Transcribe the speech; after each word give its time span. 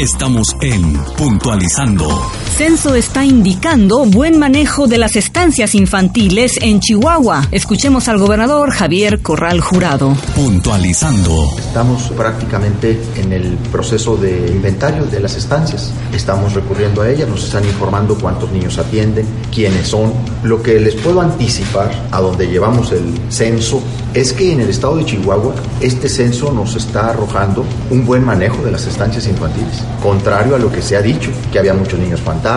Estamos 0.00 0.56
en 0.62 0.94
Puntualizando. 1.18 2.49
Censo 2.60 2.94
está 2.94 3.24
indicando 3.24 4.04
buen 4.04 4.38
manejo 4.38 4.86
de 4.86 4.98
las 4.98 5.16
estancias 5.16 5.74
infantiles 5.74 6.58
en 6.60 6.78
Chihuahua. 6.78 7.48
Escuchemos 7.52 8.06
al 8.08 8.18
gobernador 8.18 8.70
Javier 8.70 9.22
Corral 9.22 9.62
Jurado. 9.62 10.14
Puntualizando. 10.34 11.54
Estamos 11.56 12.10
prácticamente 12.10 13.00
en 13.16 13.32
el 13.32 13.56
proceso 13.72 14.14
de 14.18 14.48
inventario 14.48 15.06
de 15.06 15.20
las 15.20 15.36
estancias. 15.36 15.90
Estamos 16.12 16.52
recurriendo 16.52 17.00
a 17.00 17.08
ellas, 17.08 17.30
nos 17.30 17.44
están 17.44 17.64
informando 17.64 18.18
cuántos 18.18 18.52
niños 18.52 18.76
atienden, 18.76 19.24
quiénes 19.50 19.88
son. 19.88 20.12
Lo 20.42 20.62
que 20.62 20.78
les 20.78 20.96
puedo 20.96 21.22
anticipar 21.22 21.90
a 22.10 22.20
donde 22.20 22.46
llevamos 22.46 22.92
el 22.92 23.18
censo 23.30 23.82
es 24.12 24.34
que 24.34 24.52
en 24.52 24.60
el 24.60 24.68
estado 24.68 24.96
de 24.96 25.06
Chihuahua 25.06 25.54
este 25.80 26.10
censo 26.10 26.52
nos 26.52 26.76
está 26.76 27.08
arrojando 27.08 27.64
un 27.88 28.04
buen 28.04 28.22
manejo 28.22 28.62
de 28.62 28.72
las 28.72 28.86
estancias 28.86 29.26
infantiles 29.26 29.82
contrario 30.00 30.56
a 30.56 30.58
lo 30.58 30.72
que 30.72 30.82
se 30.82 30.96
ha 30.96 31.02
dicho, 31.02 31.30
que 31.52 31.58
había 31.58 31.74
muchos 31.74 31.98
niños 31.98 32.20
fantasmas, 32.20 32.49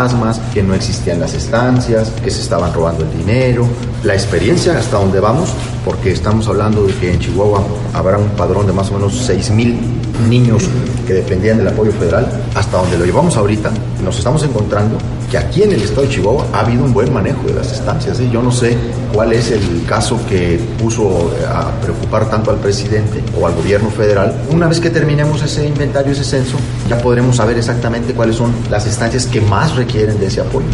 que 0.53 0.63
no 0.63 0.73
existían 0.73 1.20
las 1.20 1.35
estancias, 1.35 2.09
que 2.23 2.31
se 2.31 2.41
estaban 2.41 2.73
robando 2.73 3.03
el 3.03 3.15
dinero. 3.15 3.67
La 4.03 4.16
experiencia 4.16 4.75
hasta 4.75 4.97
donde 4.97 5.19
vamos, 5.19 5.49
porque 5.85 6.11
estamos 6.11 6.47
hablando 6.47 6.83
de 6.88 6.93
que 6.95 7.13
en 7.13 7.19
Chihuahua 7.19 7.63
habrá 7.93 8.17
un 8.17 8.29
padrón 8.29 8.66
de 8.66 8.73
más 8.73 8.89
o 8.89 8.95
menos 8.95 9.16
6 9.16 9.52
mil 9.52 9.77
niños 10.27 10.63
que 11.05 11.13
dependían 11.13 11.59
del 11.59 11.67
apoyo 11.67 11.91
federal, 11.91 12.27
hasta 12.55 12.77
donde 12.77 12.97
lo 12.97 13.05
llevamos 13.05 13.38
ahorita, 13.38 13.69
nos 14.03 14.17
estamos 14.17 14.43
encontrando 14.43 14.97
que 15.34 15.40
aquí 15.40 15.64
en 15.64 15.72
el 15.72 15.82
estado 15.82 16.04
de 16.04 16.10
Chihuahua 16.10 16.46
ha 16.54 16.60
habido 16.60 16.84
un 16.84 16.94
buen 16.94 17.12
manejo 17.12 17.42
de 17.48 17.55
las 17.55 17.72
estancias. 17.72 18.20
¿eh? 18.20 18.30
Yo 18.32 18.44
no 18.44 18.52
sé 18.52 18.78
cuál 19.12 19.34
es 19.34 19.50
el 19.50 19.84
caso 19.88 20.20
que 20.30 20.59
puso 20.78 21.32
a 21.50 21.72
preocupar 21.82 22.30
tanto 22.30 22.52
al 22.52 22.58
presidente 22.58 23.23
o 23.42 23.48
al 23.48 23.56
gobierno 23.56 23.90
federal. 23.90 24.44
Una 24.52 24.68
vez 24.68 24.80
que 24.80 24.92
terminemos 24.92 25.42
ese 25.42 25.66
inventario, 25.68 26.12
ese 26.12 26.23
censo, 26.23 26.58
ya 26.88 27.00
podremos 27.00 27.38
saber 27.38 27.58
exactamente 27.58 28.14
cuáles 28.14 28.36
son 28.36 28.54
las 28.70 28.86
estancias 28.86 29.25
que 29.25 29.42
más 29.42 29.75
requieren 29.75 30.20
de 30.20 30.28
ese 30.28 30.42
apoyo. 30.42 30.67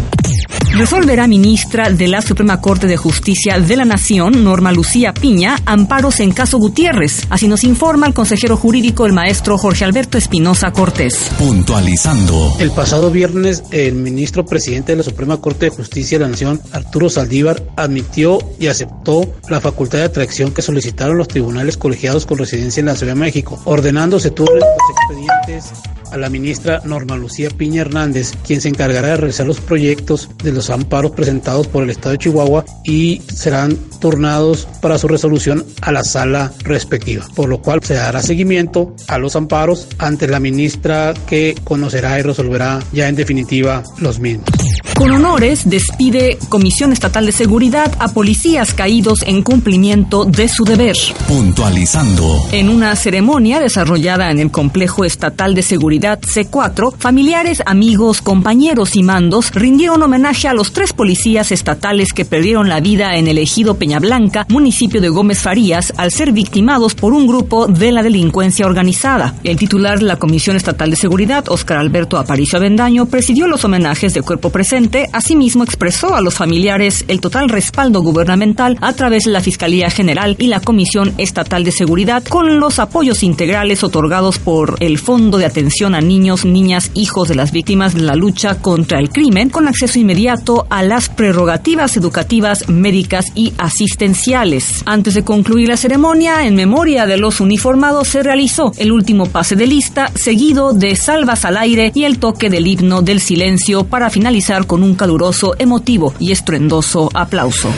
Resolverá 0.72 1.28
ministra 1.28 1.90
de 1.90 2.08
la 2.08 2.22
Suprema 2.22 2.62
Corte 2.62 2.88
de 2.88 2.96
Justicia 2.96 3.60
de 3.60 3.76
la 3.76 3.86
Nación, 3.86 4.44
Norma 4.44 4.72
Lucía 4.72 5.14
Piña, 5.14 5.58
amparos 5.66 6.20
en 6.20 6.32
caso 6.32 6.58
Gutiérrez. 6.58 7.26
Así 7.30 7.48
nos 7.48 7.64
informa 7.64 8.08
el 8.08 8.14
consejero 8.14 8.56
jurídico, 8.56 9.06
el 9.06 9.14
maestro 9.14 9.58
Jorge 9.58 9.84
Alberto 9.84 10.18
Espinosa 10.18 10.72
Cortés. 10.72 11.32
Puntualizando. 11.38 12.56
El 12.60 12.72
pasado 12.72 13.12
viernes, 13.12 13.64
el 13.72 13.96
ministro 13.96 14.46
presidente 14.46 14.94
de 14.94 14.98
la 14.98 15.04
Suprema 15.04 15.38
Corte 15.38 15.66
de 15.66 15.76
Justicia 15.76 16.18
de 16.18 16.26
la 16.26 16.32
Nación, 16.32 16.62
Arturo 16.72 17.10
Saldívar, 17.10 17.64
admitió 17.76 18.40
y 18.60 18.68
aceptó 18.68 19.26
la 19.50 19.60
facultad 19.60 19.98
de 20.00 20.06
atracción 20.06 20.52
que 20.52 20.62
solicitaron 20.62 21.18
los 21.18 21.28
tribunales 21.28 21.78
colegiados 21.78 22.26
con 22.26 22.38
residencia 22.38 22.80
en 22.80 22.86
la 22.86 22.96
Ciudad 22.96 23.16
de 23.16 23.20
México, 23.20 23.60
ordenándose 23.66 24.32
todos 24.32 24.52
los 24.54 24.64
expedientes 24.64 25.74
a 26.12 26.18
la 26.18 26.30
ministra 26.30 26.82
Norma 26.86 27.18
Lucía 27.18 27.50
Piña 27.50 27.82
Hernández, 27.82 28.34
quien 28.46 28.62
se 28.62 28.70
encargará 28.70 29.10
de 29.10 29.18
realizar 29.18 29.46
los 29.46 29.60
proyectos 29.60 30.30
de 30.44 30.52
los 30.52 30.70
amparos 30.70 31.12
presentados 31.12 31.68
por 31.68 31.84
el 31.84 31.90
Estado 31.90 32.12
de 32.12 32.20
Chihuahua 32.20 32.66
y 32.84 33.22
serán 33.34 33.76
turnados 34.00 34.68
para 34.82 34.98
su 34.98 35.08
resolución 35.08 35.66
a 35.82 35.92
la 35.92 36.04
sala 36.04 36.52
respectiva, 36.64 37.26
por 37.36 37.50
lo 37.50 37.62
cual 37.62 37.84
se 37.84 37.96
dará 37.96 38.22
seguimiento 38.22 38.94
a 39.08 39.18
los 39.18 39.36
amparos 39.36 39.88
ante 39.98 40.28
la 40.28 40.40
ministra 40.40 41.14
que 41.28 41.56
conocerá 41.64 42.20
y 42.20 42.22
resolverá 42.22 42.80
ya 42.94 43.08
en 43.08 43.16
definitiva 43.16 43.84
los 44.00 44.20
mismos. 44.20 44.69
Con 45.00 45.12
honores 45.12 45.70
despide 45.70 46.38
Comisión 46.50 46.92
Estatal 46.92 47.26
de 47.26 47.32
Seguridad 47.32 47.96
a 48.00 48.10
policías 48.10 48.74
caídos 48.74 49.22
en 49.26 49.44
cumplimiento 49.44 50.26
de 50.26 50.50
su 50.50 50.66
deber. 50.66 50.98
Puntualizando. 51.26 52.46
En 52.52 52.68
una 52.68 52.94
ceremonia 52.98 53.62
desarrollada 53.62 54.30
en 54.30 54.40
el 54.40 54.52
Complejo 54.52 55.06
Estatal 55.06 55.56
de 55.56 55.62
Seguridad 55.62 56.20
C4, 56.20 56.98
familiares, 56.98 57.64
amigos, 57.66 58.22
compañeros 58.22 58.98
y 58.98 59.04
mandos 59.04 59.54
rindieron 59.54 60.04
homenaje 60.04 60.50
a 60.50 60.54
los 60.54 60.74
tres 60.74 60.92
policías 60.92 61.54
estatales 61.54 62.12
que 62.12 62.26
perdieron 62.26 62.68
la 62.68 62.82
vida 62.82 63.16
en 63.16 63.30
el 63.30 63.38
ejido 63.38 63.78
Peñablanca, 63.78 64.46
municipio 64.50 65.00
de 65.00 65.08
Gómez 65.08 65.40
Farías, 65.40 65.94
al 65.96 66.12
ser 66.12 66.34
victimados 66.34 66.94
por 66.94 67.14
un 67.14 67.26
grupo 67.26 67.68
de 67.68 67.94
la 67.94 68.04
delincuencia 68.04 68.66
organizada. 68.66 69.34
El 69.46 69.56
titular 69.56 70.00
de 70.00 70.08
la 70.08 70.18
Comisión 70.18 70.58
Estatal 70.58 70.90
de 70.90 70.98
Seguridad, 70.98 71.46
Óscar 71.48 71.78
Alberto 71.78 72.18
Aparicio 72.18 72.60
Avendaño, 72.60 73.06
presidió 73.06 73.48
los 73.48 73.64
homenajes 73.64 74.14
de 74.14 74.24
cuerpo 74.24 74.50
presente 74.50 74.89
asimismo 75.14 75.64
expresó 75.64 76.16
a 76.16 76.22
los 76.22 76.34
familiares 76.34 77.06
el 77.08 77.22
total 77.22 77.50
respaldo 77.50 78.02
gubernamental 78.02 78.78
a 78.82 78.94
través 78.94 79.24
de 79.24 79.32
la 79.32 79.42
Fiscalía 79.42 79.90
General 79.90 80.36
y 80.40 80.48
la 80.48 80.60
Comisión 80.60 81.14
Estatal 81.18 81.64
de 81.64 81.72
Seguridad 81.72 82.24
con 82.24 82.60
los 82.60 82.80
apoyos 82.80 83.24
integrales 83.24 83.84
otorgados 83.84 84.40
por 84.40 84.78
el 84.80 84.98
Fondo 84.98 85.38
de 85.38 85.46
Atención 85.46 85.96
a 85.96 86.02
Niños, 86.02 86.46
Niñas, 86.46 86.92
Hijos 86.94 87.30
de 87.30 87.36
las 87.36 87.52
Víctimas 87.52 87.94
de 87.94 88.02
la 88.02 88.16
Lucha 88.16 88.56
contra 88.56 89.00
el 89.00 89.10
Crimen, 89.10 89.50
con 89.50 89.68
acceso 89.68 90.00
inmediato 90.00 90.66
a 90.70 90.84
las 90.84 91.10
prerrogativas 91.10 91.96
educativas, 91.98 92.70
médicas 92.70 93.28
y 93.36 93.54
asistenciales. 93.58 94.84
Antes 94.86 95.14
de 95.14 95.24
concluir 95.24 95.70
la 95.70 95.78
ceremonia, 95.78 96.46
en 96.46 96.56
memoria 96.56 97.06
de 97.06 97.18
los 97.18 97.40
uniformados 97.40 98.08
se 98.08 98.24
realizó 98.24 98.72
el 98.78 98.92
último 98.92 99.26
pase 99.26 99.56
de 99.56 99.68
lista, 99.68 100.12
seguido 100.16 100.74
de 100.74 100.96
salvas 100.96 101.46
al 101.46 101.58
aire 101.58 101.92
y 101.94 102.04
el 102.04 102.20
toque 102.20 102.50
del 102.50 102.68
himno 102.68 103.02
del 103.02 103.20
silencio 103.20 103.84
para 103.84 104.10
finalizar 104.10 104.66
un 104.84 104.96
caluroso, 104.96 105.56
emotivo 105.58 106.14
y 106.20 106.32
estruendoso 106.32 107.10
aplauso. 107.14 107.70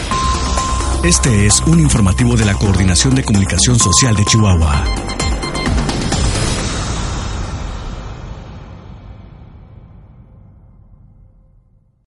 Este 1.04 1.48
es 1.48 1.62
un 1.66 1.80
informativo 1.80 2.36
de 2.36 2.46
la 2.46 2.54
Coordinación 2.54 3.16
de 3.16 3.24
Comunicación 3.24 3.80
Social 3.80 4.16
de 4.16 4.24
Chihuahua. 4.26 5.11